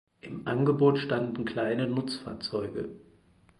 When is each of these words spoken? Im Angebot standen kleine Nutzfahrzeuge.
Im 0.21 0.47
Angebot 0.47 0.97
standen 0.97 1.45
kleine 1.45 1.85
Nutzfahrzeuge. 1.85 2.89